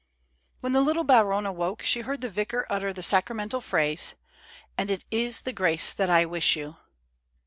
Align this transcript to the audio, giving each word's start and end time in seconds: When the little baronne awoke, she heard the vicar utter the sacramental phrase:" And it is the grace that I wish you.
When 0.61 0.71
the 0.73 0.81
little 0.81 1.03
baronne 1.03 1.45
awoke, 1.45 1.83
she 1.83 1.99
heard 2.01 2.21
the 2.21 2.29
vicar 2.31 2.65
utter 2.71 2.91
the 2.91 3.03
sacramental 3.03 3.61
phrase:" 3.61 4.15
And 4.79 4.89
it 4.89 5.05
is 5.11 5.41
the 5.41 5.53
grace 5.53 5.93
that 5.93 6.09
I 6.09 6.25
wish 6.25 6.55
you. 6.55 6.77